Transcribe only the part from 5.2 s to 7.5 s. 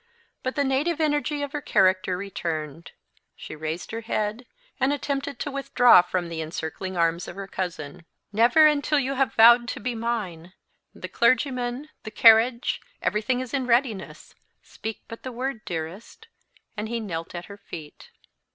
to withdraw from the encircling arms of her